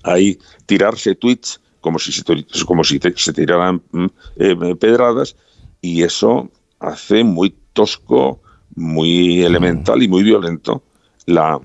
Hay 0.04 0.38
tirarse 0.66 1.16
tweets 1.16 1.62
como 1.80 2.00
si 2.00 2.12
se, 2.12 2.24
como 2.66 2.84
si 2.84 3.00
se 3.16 3.34
tiraran 3.34 3.82
mm, 3.92 4.06
eh, 4.38 4.76
pedradas 4.76 5.36
y 5.82 6.04
eso 6.04 6.50
hace 6.80 7.24
muy 7.24 7.56
tosco, 7.72 8.42
muy 8.76 9.42
elemental 9.42 10.04
y 10.04 10.10
muy 10.10 10.24
violento 10.24 10.84
la, 11.26 11.60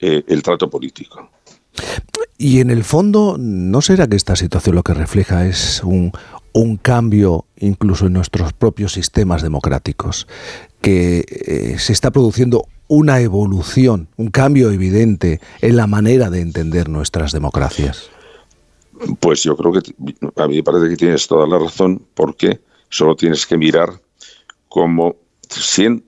eh, 0.00 0.24
el 0.26 0.42
trato 0.42 0.68
político. 0.68 1.30
Y 2.38 2.60
en 2.60 2.70
el 2.70 2.84
fondo, 2.84 3.36
¿no 3.38 3.80
será 3.80 4.06
que 4.06 4.16
esta 4.16 4.36
situación 4.36 4.76
lo 4.76 4.82
que 4.82 4.94
refleja 4.94 5.46
es 5.46 5.82
un, 5.82 6.12
cambio 6.82 7.44
incluso 7.58 8.06
en 8.06 8.14
nuestros 8.14 8.52
propios 8.52 8.92
sistemas 8.92 9.42
democráticos? 9.42 10.26
Que 10.80 11.24
eh, 11.28 11.78
se 11.78 11.92
está 11.92 12.10
produciendo 12.10 12.66
una 12.88 13.20
evolución, 13.20 14.08
un 14.16 14.28
cambio 14.28 14.70
evidente 14.70 15.40
en 15.60 15.76
la 15.76 15.86
manera 15.86 16.30
de 16.30 16.40
entender 16.40 16.88
nuestras 16.88 17.32
democracias. 17.32 18.10
Pues 19.20 19.42
yo 19.42 19.56
creo 19.56 19.72
que 19.72 19.80
a 20.36 20.46
mí 20.46 20.56
me 20.56 20.62
parece 20.62 20.88
que 20.90 20.96
tienes 20.96 21.26
toda 21.26 21.46
la 21.46 21.58
razón, 21.58 22.02
porque 22.14 22.60
solo 22.88 23.16
tienes 23.16 23.46
que 23.46 23.56
mirar 23.56 23.90
cómo 24.68 25.16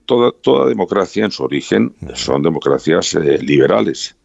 toda, 0.05 0.31
toda 0.31 0.67
democracia 0.67 1.25
en 1.25 1.31
su 1.31 1.43
origen 1.43 1.93
son 2.13 2.43
democracias 2.43 3.15
eh, 3.15 3.39
liberales 3.39 4.15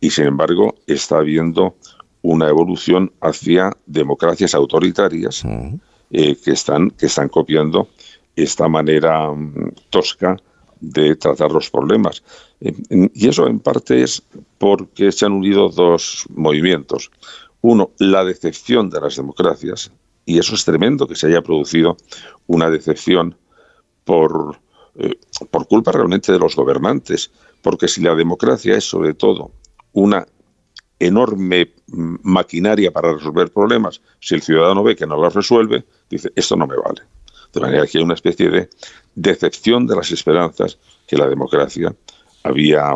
y 0.00 0.10
sin 0.10 0.26
embargo 0.26 0.74
está 0.86 1.18
habiendo 1.18 1.76
una 2.22 2.48
evolución 2.48 3.12
hacia 3.20 3.76
democracias 3.86 4.54
autoritarias 4.54 5.44
eh, 6.10 6.36
que, 6.36 6.50
están, 6.52 6.90
que 6.90 7.06
están 7.06 7.28
copiando 7.28 7.88
esta 8.34 8.68
manera 8.68 9.30
mm, 9.30 9.72
tosca 9.90 10.36
de 10.80 11.16
tratar 11.16 11.50
los 11.50 11.70
problemas. 11.70 12.22
Eh, 12.60 12.72
y 13.14 13.28
eso 13.28 13.46
en 13.46 13.60
parte 13.60 14.02
es 14.02 14.22
porque 14.58 15.12
se 15.12 15.26
han 15.26 15.32
unido 15.32 15.68
dos 15.68 16.26
movimientos. 16.34 17.10
Uno, 17.60 17.90
la 17.98 18.24
decepción 18.24 18.90
de 18.90 19.00
las 19.00 19.16
democracias, 19.16 19.90
y 20.24 20.38
eso 20.38 20.54
es 20.54 20.64
tremendo 20.64 21.08
que 21.08 21.16
se 21.16 21.26
haya 21.26 21.42
producido 21.42 21.96
una 22.46 22.70
decepción 22.70 23.36
por, 24.04 24.60
eh, 24.96 25.18
por 25.50 25.66
culpa 25.66 25.92
realmente 25.92 26.32
de 26.32 26.38
los 26.38 26.54
gobernantes, 26.54 27.30
porque 27.62 27.88
si 27.88 28.00
la 28.02 28.14
democracia 28.14 28.76
es 28.76 28.84
sobre 28.84 29.14
todo 29.14 29.50
una 29.92 30.26
enorme 30.98 31.72
maquinaria 31.86 32.90
para 32.90 33.14
resolver 33.14 33.50
problemas, 33.50 34.00
si 34.20 34.34
el 34.34 34.42
ciudadano 34.42 34.82
ve 34.82 34.96
que 34.96 35.06
no 35.06 35.16
los 35.16 35.34
resuelve, 35.34 35.84
dice, 36.10 36.30
esto 36.34 36.56
no 36.56 36.66
me 36.66 36.76
vale. 36.76 37.02
De 37.52 37.60
manera 37.60 37.86
que 37.86 37.98
hay 37.98 38.04
una 38.04 38.14
especie 38.14 38.50
de 38.50 38.68
decepción 39.14 39.86
de 39.86 39.96
las 39.96 40.10
esperanzas 40.10 40.78
que 41.06 41.16
la 41.16 41.28
democracia 41.28 41.94
había, 42.42 42.94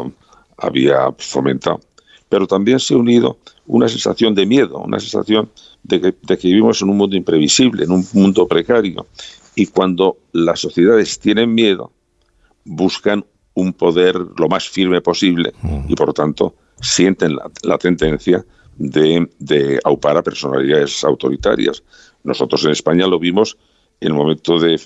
había 0.58 1.12
fomentado. 1.18 1.80
pero 2.28 2.46
también 2.46 2.80
se 2.80 2.94
ha 2.94 2.96
unido 2.96 3.38
una 3.66 3.88
sensación 3.88 4.34
de 4.34 4.46
miedo, 4.46 4.78
una 4.78 4.98
sensación 4.98 5.50
de 5.82 6.00
que, 6.00 6.14
de 6.22 6.38
que 6.38 6.48
vivimos 6.48 6.80
en 6.82 6.88
un 6.88 6.96
mundo 6.96 7.16
imprevisible, 7.16 7.84
en 7.84 7.90
un 7.90 8.06
mundo 8.14 8.46
precario. 8.48 9.06
Y 9.54 9.66
cuando 9.66 10.16
las 10.32 10.60
sociedades 10.60 11.18
tienen 11.18 11.54
miedo, 11.54 11.92
buscan 12.64 13.24
un 13.54 13.72
poder 13.72 14.16
lo 14.38 14.48
más 14.48 14.68
firme 14.68 15.00
posible 15.02 15.52
y 15.88 15.94
por 15.94 16.08
lo 16.08 16.12
tanto 16.14 16.54
sienten 16.82 17.36
la, 17.62 17.78
tendencia 17.78 18.44
de, 18.76 19.28
de, 19.38 19.80
aupar 19.84 20.16
a 20.16 20.22
personalidades 20.22 21.02
autoritarias. 21.04 21.82
Nosotros 22.24 22.64
en 22.64 22.72
España 22.72 23.06
lo 23.06 23.18
vimos 23.18 23.56
en 24.00 24.08
el 24.08 24.14
momento 24.14 24.58
de 24.58 24.80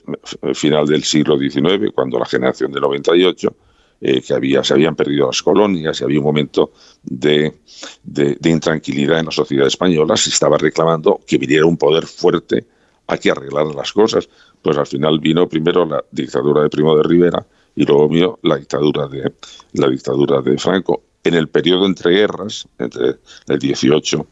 final 0.55 0.87
del 0.87 1.03
siglo 1.03 1.39
XIX, 1.39 1.91
cuando 1.95 2.19
la 2.19 2.27
generación 2.27 2.71
del 2.71 2.83
98, 2.83 3.57
eh, 3.99 4.21
que 4.21 4.35
había, 4.35 4.63
se 4.63 4.75
habían 4.75 4.95
perdido 4.95 5.27
las 5.27 5.43
colonias 5.43 6.01
y 6.01 6.05
había 6.05 6.19
un 6.19 6.25
momento 6.27 6.73
de, 7.03 7.61
de, 8.05 8.37
de, 8.39 8.51
intranquilidad 8.51 9.21
en 9.21 9.27
la 9.27 9.33
sociedad 9.33 9.67
española, 9.67 10.19
se 10.19 10.29
estaba 10.29 10.59
reclamando 10.59 11.21
que 11.27 11.39
viniera 11.39 11.65
un 11.65 11.79
poder 11.79 12.07
fuerte 12.07 12.67
a 13.07 13.17
que 13.17 13.31
arreglar 13.31 13.67
las 13.75 13.93
cosas. 13.93 14.29
Pues 14.61 14.77
al 14.77 14.87
final 14.87 15.19
vino 15.19 15.49
primero 15.49 15.87
la 15.87 16.05
dictadura 16.11 16.63
de 16.63 16.69
Primo 16.69 16.95
de 16.97 17.05
Rivera 17.05 17.47
y 17.75 17.85
luego 17.85 18.09
vino 18.09 18.39
la 18.43 18.57
dictadura 18.57 19.07
de, 19.07 19.33
la 19.73 19.89
dictadura 19.89 20.43
de 20.43 20.59
Franco. 20.59 21.03
En 21.27 21.35
el 21.35 21.49
periodo 21.49 21.87
entre 21.87 22.13
guerras, 22.13 22.69
entre 22.79 23.17
el 23.49 23.59
18 23.59 24.27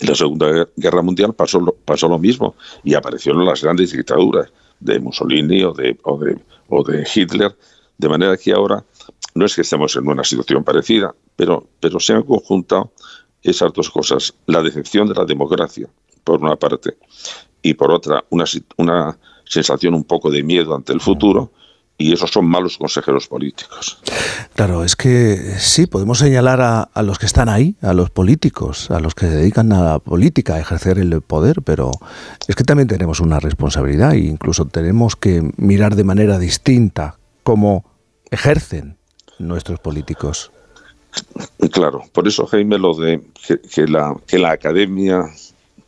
y 0.00 0.06
la 0.06 0.16
Segunda 0.16 0.68
Guerra 0.76 1.00
Mundial, 1.00 1.32
pasó 1.32 1.60
lo, 1.60 1.72
pasó 1.72 2.08
lo 2.08 2.18
mismo 2.18 2.56
y 2.82 2.94
aparecieron 2.94 3.44
las 3.44 3.62
grandes 3.62 3.92
dictaduras 3.92 4.50
de 4.80 4.98
Mussolini 4.98 5.62
o 5.62 5.72
de, 5.72 5.96
o 6.02 6.18
de, 6.18 6.36
o 6.70 6.82
de 6.82 7.06
Hitler, 7.14 7.56
de 7.98 8.08
manera 8.08 8.36
que 8.36 8.50
ahora 8.50 8.84
no 9.36 9.46
es 9.46 9.54
que 9.54 9.60
estemos 9.60 9.94
en 9.94 10.08
una 10.08 10.24
situación 10.24 10.64
parecida, 10.64 11.14
pero, 11.36 11.68
pero 11.78 12.00
se 12.00 12.14
han 12.14 12.24
conjuntado 12.24 12.90
esas 13.40 13.72
dos 13.72 13.88
cosas, 13.88 14.34
la 14.46 14.60
decepción 14.60 15.06
de 15.06 15.14
la 15.14 15.24
democracia, 15.24 15.88
por 16.24 16.42
una 16.42 16.56
parte, 16.56 16.96
y 17.62 17.74
por 17.74 17.92
otra, 17.92 18.24
una, 18.30 18.44
una 18.76 19.16
sensación 19.44 19.94
un 19.94 20.02
poco 20.02 20.32
de 20.32 20.42
miedo 20.42 20.74
ante 20.74 20.92
el 20.92 21.00
futuro, 21.00 21.52
y 21.98 22.12
esos 22.12 22.30
son 22.30 22.46
malos 22.46 22.78
consejeros 22.78 23.26
políticos. 23.26 23.98
Claro, 24.54 24.84
es 24.84 24.94
que 24.94 25.36
sí, 25.58 25.86
podemos 25.86 26.18
señalar 26.18 26.60
a, 26.60 26.82
a, 26.82 27.02
los 27.02 27.18
que 27.18 27.26
están 27.26 27.48
ahí, 27.48 27.74
a 27.82 27.92
los 27.92 28.10
políticos, 28.10 28.90
a 28.92 29.00
los 29.00 29.16
que 29.16 29.26
se 29.26 29.34
dedican 29.36 29.72
a 29.72 29.82
la 29.82 29.98
política, 29.98 30.54
a 30.54 30.60
ejercer 30.60 30.98
el 31.00 31.20
poder, 31.20 31.62
pero 31.62 31.90
es 32.46 32.54
que 32.54 32.62
también 32.62 32.86
tenemos 32.86 33.18
una 33.18 33.40
responsabilidad 33.40 34.12
e 34.12 34.20
incluso 34.20 34.66
tenemos 34.66 35.16
que 35.16 35.50
mirar 35.56 35.96
de 35.96 36.04
manera 36.04 36.38
distinta 36.38 37.18
cómo 37.42 37.84
ejercen 38.30 38.96
nuestros 39.40 39.80
políticos. 39.80 40.52
Claro, 41.72 42.04
por 42.12 42.28
eso 42.28 42.46
Jaime 42.46 42.78
lo 42.78 42.94
de 42.94 43.22
que, 43.44 43.60
que 43.60 43.88
la, 43.88 44.14
que 44.26 44.38
la 44.38 44.52
academia 44.52 45.24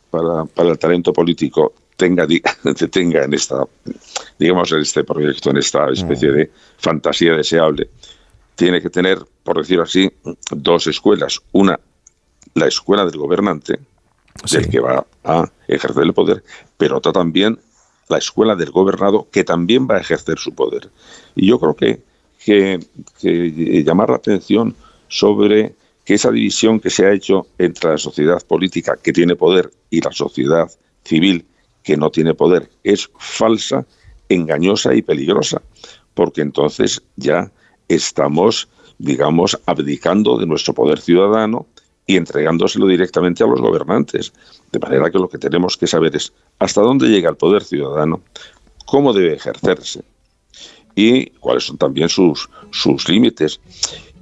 para, 0.09 0.45
para 0.45 0.71
el 0.71 0.77
talento 0.77 1.13
político 1.13 1.73
tenga, 1.95 2.27
tenga 2.91 3.23
en 3.23 3.33
esta, 3.33 3.63
digamos, 4.41 4.71
en 4.71 4.79
este 4.79 5.03
proyecto, 5.03 5.51
en 5.51 5.57
esta 5.57 5.87
especie 5.91 6.31
de 6.31 6.51
fantasía 6.79 7.33
deseable, 7.33 7.89
tiene 8.55 8.81
que 8.81 8.89
tener, 8.89 9.19
por 9.43 9.57
decirlo 9.57 9.83
así, 9.83 10.11
dos 10.49 10.87
escuelas. 10.87 11.39
Una, 11.51 11.79
la 12.55 12.67
escuela 12.67 13.05
del 13.05 13.17
gobernante, 13.17 13.79
sí. 14.45 14.57
del 14.57 14.69
que 14.69 14.79
va 14.79 15.05
a 15.23 15.47
ejercer 15.67 16.03
el 16.03 16.13
poder, 16.13 16.43
pero 16.75 16.97
otra 16.97 17.11
también 17.11 17.59
la 18.09 18.17
escuela 18.17 18.55
del 18.55 18.71
gobernado, 18.71 19.27
que 19.31 19.43
también 19.43 19.87
va 19.87 19.97
a 19.97 20.01
ejercer 20.01 20.39
su 20.39 20.55
poder. 20.55 20.89
Y 21.35 21.47
yo 21.47 21.59
creo 21.59 21.75
que, 21.75 22.01
que, 22.43 22.79
que 23.19 23.83
llamar 23.83 24.09
la 24.09 24.15
atención 24.15 24.75
sobre 25.07 25.75
que 26.03 26.15
esa 26.15 26.31
división 26.31 26.79
que 26.79 26.89
se 26.89 27.05
ha 27.05 27.13
hecho 27.13 27.45
entre 27.59 27.91
la 27.91 27.97
sociedad 27.99 28.41
política 28.45 28.97
que 29.01 29.13
tiene 29.13 29.35
poder 29.35 29.71
y 29.91 30.01
la 30.01 30.11
sociedad 30.11 30.69
civil 31.03 31.45
que 31.83 31.95
no 31.95 32.09
tiene 32.09 32.33
poder 32.33 32.69
es 32.83 33.09
falsa, 33.19 33.85
engañosa 34.33 34.93
y 34.93 35.01
peligrosa, 35.01 35.61
porque 36.13 36.41
entonces 36.41 37.01
ya 37.15 37.51
estamos, 37.87 38.67
digamos, 38.97 39.59
abdicando 39.65 40.37
de 40.37 40.45
nuestro 40.45 40.73
poder 40.73 40.99
ciudadano 40.99 41.65
y 42.07 42.17
entregándoselo 42.17 42.87
directamente 42.87 43.43
a 43.43 43.47
los 43.47 43.61
gobernantes. 43.61 44.33
De 44.71 44.79
manera 44.79 45.09
que 45.09 45.19
lo 45.19 45.29
que 45.29 45.37
tenemos 45.37 45.77
que 45.77 45.87
saber 45.87 46.15
es 46.15 46.33
hasta 46.59 46.81
dónde 46.81 47.09
llega 47.09 47.29
el 47.29 47.37
poder 47.37 47.63
ciudadano, 47.63 48.21
cómo 48.85 49.13
debe 49.13 49.33
ejercerse 49.35 50.03
y 50.95 51.29
cuáles 51.39 51.65
son 51.65 51.77
también 51.77 52.09
sus, 52.09 52.49
sus 52.71 53.07
límites. 53.07 53.59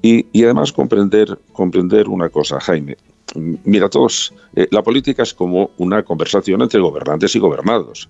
Y, 0.01 0.27
y 0.31 0.43
además 0.43 0.71
comprender, 0.71 1.37
comprender 1.51 2.07
una 2.07 2.29
cosa, 2.29 2.59
Jaime, 2.59 2.95
mira, 3.35 3.89
todos, 3.89 4.33
eh, 4.55 4.67
la 4.71 4.83
política 4.83 5.23
es 5.23 5.33
como 5.33 5.71
una 5.77 6.03
conversación 6.03 6.61
entre 6.61 6.79
gobernantes 6.79 7.35
y 7.35 7.39
gobernados. 7.39 8.09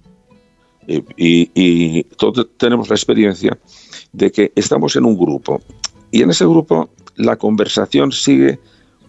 Y, 0.89 1.06
y, 1.17 1.52
y, 1.54 2.04
todos 2.17 2.47
tenemos 2.58 2.89
la 2.89 2.95
experiencia 2.95 3.58
de 4.12 4.32
que 4.32 4.52
estamos 4.56 4.95
en 4.95 5.06
un 5.06 5.15
grupo 5.15 5.62
y 6.10 6.23
en 6.23 6.32
ese 6.32 6.45
grupo 6.45 6.89
la 7.15 7.36
conversación 7.36 8.12
sigue 8.12 8.60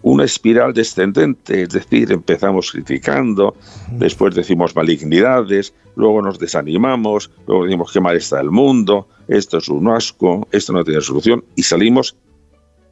una 0.03 0.23
espiral 0.23 0.73
descendente, 0.73 1.63
es 1.63 1.69
decir, 1.69 2.11
empezamos 2.11 2.71
criticando, 2.71 3.55
después 3.91 4.33
decimos 4.33 4.75
malignidades, 4.75 5.73
luego 5.95 6.21
nos 6.21 6.39
desanimamos, 6.39 7.29
luego 7.47 7.65
decimos 7.65 7.91
qué 7.91 7.99
mal 7.99 8.15
está 8.15 8.41
el 8.41 8.49
mundo, 8.49 9.07
esto 9.27 9.59
es 9.59 9.69
un 9.69 9.87
asco, 9.89 10.47
esto 10.51 10.73
no 10.73 10.83
tiene 10.83 11.01
solución 11.01 11.43
y 11.55 11.63
salimos 11.63 12.15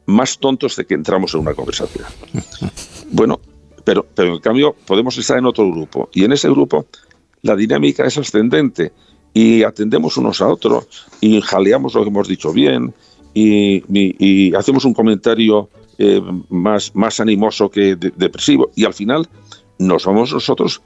más 0.06 0.38
tontos 0.38 0.76
de 0.76 0.86
que 0.86 0.94
entramos 0.94 1.34
en 1.34 1.40
una 1.40 1.54
conversación. 1.54 2.04
Bueno, 3.12 3.40
pero, 3.82 4.06
pero 4.14 4.34
en 4.34 4.40
cambio 4.40 4.76
podemos 4.86 5.18
estar 5.18 5.36
en 5.36 5.44
otro 5.44 5.68
grupo 5.68 6.08
y 6.12 6.22
en 6.22 6.30
ese 6.30 6.48
grupo 6.48 6.86
la 7.42 7.56
dinámica 7.56 8.04
es 8.04 8.18
ascendente 8.18 8.92
y 9.32 9.62
atendemos 9.62 10.16
unos 10.16 10.40
a 10.40 10.48
otros 10.48 10.86
y 11.20 11.40
jaleamos 11.40 11.94
lo 11.94 12.02
que 12.02 12.08
hemos 12.08 12.28
dicho 12.28 12.52
bien 12.52 12.92
y, 13.32 13.76
y, 13.76 14.16
y 14.18 14.54
hacemos 14.54 14.84
un 14.84 14.94
comentario 14.94 15.68
eh, 15.98 16.22
más, 16.48 16.94
más 16.94 17.20
animoso 17.20 17.70
que 17.70 17.94
de, 17.94 18.10
depresivo 18.16 18.70
y 18.74 18.84
al 18.84 18.94
final 18.94 19.28
nos 19.78 20.06
vamos 20.06 20.32
nosotros 20.32 20.82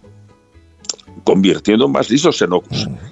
convirtiendo 1.25 1.87
en 1.87 1.93
más 1.93 2.11
listos, 2.11 2.37
se 2.37 2.47
nos, 2.47 2.63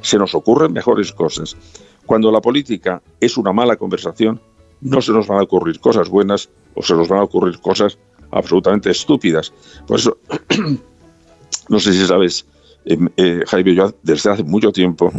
se 0.01 0.19
nos 0.19 0.35
ocurren 0.35 0.73
mejores 0.73 1.13
cosas. 1.13 1.57
Cuando 2.05 2.31
la 2.31 2.41
política 2.41 3.01
es 3.21 3.37
una 3.37 3.53
mala 3.53 3.77
conversación, 3.77 4.41
no 4.81 5.01
se 5.01 5.13
nos 5.13 5.29
van 5.29 5.39
a 5.39 5.43
ocurrir 5.43 5.81
cosas 5.81 6.09
buenas 6.09 6.51
o 6.75 6.83
se 6.83 6.95
nos 6.95 7.09
van 7.09 7.21
a 7.21 7.25
ocurrir 7.25 7.59
cosas 7.61 7.97
absolutamente 8.33 8.91
estúpidas. 8.91 9.53
Por 9.87 9.99
eso, 9.99 10.19
no 11.69 11.81
sé 11.81 11.93
si 11.93 12.05
sabes, 12.05 12.45
eh, 12.85 12.99
eh, 13.17 13.41
Jaime, 13.47 13.75
yo 13.75 13.95
desde 14.03 14.31
hace 14.31 14.43
mucho 14.45 14.73
tiempo 14.73 15.13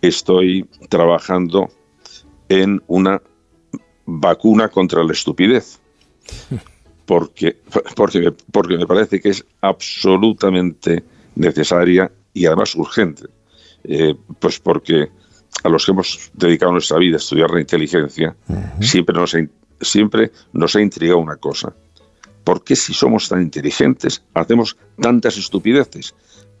estoy 0.00 0.68
trabajando 0.88 1.70
en 2.48 2.82
una 2.86 3.20
vacuna 4.06 4.68
contra 4.68 5.02
la 5.02 5.12
estupidez. 5.12 5.80
Porque, 7.06 7.58
porque, 7.96 8.18
me, 8.18 8.32
porque 8.50 8.78
me 8.78 8.86
parece 8.86 9.20
que 9.20 9.28
es 9.28 9.44
absolutamente 9.60 11.04
necesaria 11.34 12.10
y 12.32 12.46
además 12.46 12.74
urgente. 12.74 13.24
Eh, 13.84 14.14
pues 14.38 14.58
porque 14.58 15.10
a 15.62 15.68
los 15.68 15.84
que 15.84 15.92
hemos 15.92 16.30
dedicado 16.32 16.72
nuestra 16.72 16.96
vida 16.96 17.16
a 17.16 17.18
estudiar 17.18 17.50
la 17.50 17.60
inteligencia, 17.60 18.34
uh 18.48 18.54
-huh. 18.54 18.82
siempre, 18.82 19.14
nos 19.14 19.36
siempre 19.82 20.32
nos 20.54 20.76
ha 20.76 20.80
intrigado 20.80 21.18
una 21.18 21.36
cosa. 21.36 21.74
¿Por 22.42 22.64
qué 22.64 22.74
si 22.74 22.94
somos 22.94 23.28
tan 23.28 23.42
inteligentes 23.42 24.22
hacemos 24.32 24.76
tantas 24.98 25.36
estupideces? 25.36 26.14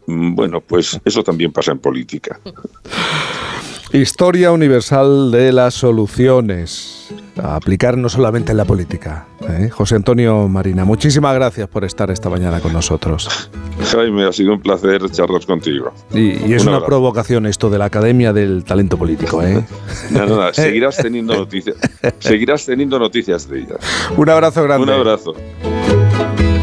Mm, 0.06 0.34
bueno, 0.34 0.60
pues 0.60 1.00
eso 1.04 1.22
también 1.22 1.52
pasa 1.52 1.72
en 1.72 1.78
política. 1.78 2.40
Historia 3.92 4.50
universal 4.50 5.30
de 5.30 5.52
las 5.52 5.74
soluciones. 5.74 6.90
A 7.40 7.56
aplicar 7.56 7.98
no 7.98 8.08
solamente 8.08 8.52
en 8.52 8.56
la 8.58 8.64
política. 8.64 9.26
¿eh? 9.48 9.68
José 9.68 9.96
Antonio 9.96 10.46
Marina, 10.48 10.84
muchísimas 10.84 11.34
gracias 11.34 11.68
por 11.68 11.84
estar 11.84 12.10
esta 12.10 12.30
mañana 12.30 12.60
con 12.60 12.72
nosotros. 12.72 13.50
Jaime, 13.90 14.24
ha 14.24 14.32
sido 14.32 14.52
un 14.52 14.60
placer 14.60 15.08
charlar 15.10 15.44
contigo. 15.44 15.92
Y, 16.12 16.44
y 16.44 16.54
es 16.54 16.62
un 16.62 16.68
una 16.68 16.84
provocación 16.84 17.46
esto 17.46 17.70
de 17.70 17.78
la 17.78 17.86
Academia 17.86 18.32
del 18.32 18.64
Talento 18.64 18.96
Político. 18.96 19.42
¿eh? 19.42 19.64
no, 20.10 20.26
no, 20.26 20.36
no, 20.36 20.52
seguirás 20.52 20.96
teniendo 20.96 21.34
noticias. 21.34 21.76
seguirás 22.20 22.66
teniendo 22.66 22.98
noticias 22.98 23.48
de 23.48 23.60
ella. 23.60 23.76
Un 24.16 24.28
abrazo 24.28 24.62
grande. 24.62 24.84
Un 24.84 24.90
abrazo. 24.92 25.34